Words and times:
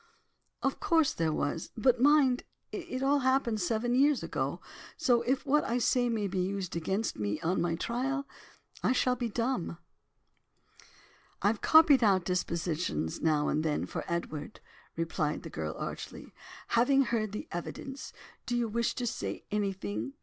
"Of 0.63 0.79
course 0.79 1.13
there 1.13 1.31
was, 1.31 1.69
but 1.77 2.01
mind, 2.01 2.41
it 2.71 3.03
all 3.03 3.19
happened 3.19 3.61
seven 3.61 3.93
years 3.93 4.23
ago. 4.23 4.59
So 4.97 5.21
if 5.21 5.45
what 5.45 5.63
I 5.63 5.77
say 5.77 6.09
may 6.09 6.25
be 6.25 6.39
used 6.39 6.75
against 6.75 7.19
me 7.19 7.39
on 7.41 7.61
my 7.61 7.75
trial, 7.75 8.27
I 8.81 8.93
shall 8.93 9.15
be 9.15 9.29
dumb." 9.29 9.77
"I've 11.43 11.61
copied 11.61 12.03
out 12.03 12.25
depositions 12.25 13.21
now 13.21 13.47
and 13.47 13.63
then, 13.63 13.85
for 13.85 14.03
Edward," 14.07 14.59
replied 14.95 15.43
the 15.43 15.51
girl, 15.51 15.75
archly. 15.77 16.33
"Having 16.69 17.03
heard 17.03 17.31
the 17.31 17.47
evidence, 17.51 18.11
do 18.47 18.57
you 18.57 18.67
wish 18.67 18.95
to 18.95 19.05
say 19.05 19.45
anything? 19.51 20.13